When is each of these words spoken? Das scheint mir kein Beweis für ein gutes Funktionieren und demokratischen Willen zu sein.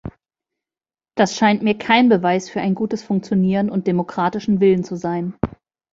Das 1.15 1.37
scheint 1.37 1.61
mir 1.61 1.77
kein 1.77 2.09
Beweis 2.09 2.49
für 2.49 2.59
ein 2.59 2.73
gutes 2.73 3.03
Funktionieren 3.03 3.69
und 3.69 3.85
demokratischen 3.85 4.59
Willen 4.59 4.83
zu 4.83 4.95
sein. 4.95 5.35